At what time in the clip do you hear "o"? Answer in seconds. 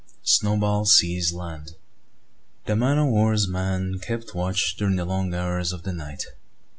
2.97-3.05